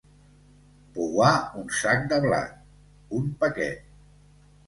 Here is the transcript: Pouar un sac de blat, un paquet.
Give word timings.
Pouar 0.93 1.33
un 1.63 1.67
sac 1.81 2.07
de 2.15 2.19
blat, 2.25 2.57
un 3.19 3.27
paquet. 3.43 3.87